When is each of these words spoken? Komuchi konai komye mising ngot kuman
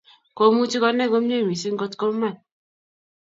Komuchi 0.37 0.77
konai 0.83 1.11
komye 1.13 1.35
mising 1.47 1.75
ngot 1.75 1.93
kuman 1.99 2.35